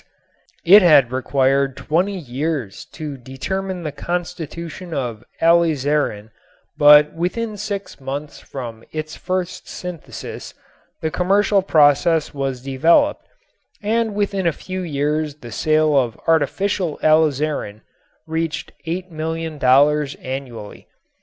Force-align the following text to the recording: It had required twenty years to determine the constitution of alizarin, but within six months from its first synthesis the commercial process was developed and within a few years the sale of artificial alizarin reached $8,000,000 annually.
It 0.65 0.81
had 0.81 1.11
required 1.11 1.77
twenty 1.77 2.17
years 2.17 2.85
to 2.85 3.17
determine 3.17 3.83
the 3.83 3.91
constitution 3.91 4.95
of 4.95 5.23
alizarin, 5.43 6.31
but 6.75 7.13
within 7.13 7.55
six 7.55 7.99
months 8.01 8.39
from 8.39 8.83
its 8.91 9.15
first 9.15 9.67
synthesis 9.69 10.55
the 11.03 11.11
commercial 11.11 11.61
process 11.61 12.33
was 12.33 12.63
developed 12.63 13.27
and 13.83 14.15
within 14.15 14.47
a 14.47 14.51
few 14.53 14.81
years 14.81 15.35
the 15.35 15.51
sale 15.51 15.95
of 15.95 16.19
artificial 16.27 16.97
alizarin 17.03 17.81
reached 18.25 18.71
$8,000,000 18.87 20.15
annually. 20.25 20.87